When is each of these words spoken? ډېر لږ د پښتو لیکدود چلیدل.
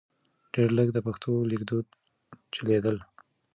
ډېر 0.53 0.69
لږ 0.77 0.87
د 0.93 0.97
پښتو 1.07 1.31
لیکدود 1.51 1.85
چلیدل. 2.53 2.97